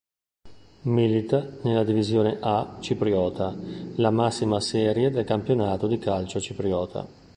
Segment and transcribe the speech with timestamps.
[0.87, 3.55] Milita nella Divisione A cipriota,
[3.97, 7.05] la massima serie del campionato di calcio cipriota.